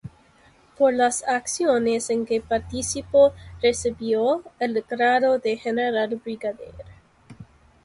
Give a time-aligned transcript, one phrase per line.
[0.79, 6.73] Por las acciones en que participó recibió el grado de general brigadier.